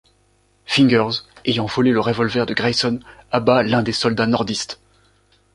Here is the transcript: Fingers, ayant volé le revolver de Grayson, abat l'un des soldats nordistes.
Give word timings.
Fingers, 0.65 1.27
ayant 1.45 1.67
volé 1.67 1.91
le 1.91 1.99
revolver 1.99 2.47
de 2.47 2.55
Grayson, 2.55 2.99
abat 3.29 3.61
l'un 3.61 3.83
des 3.83 3.91
soldats 3.93 4.25
nordistes. 4.25 4.79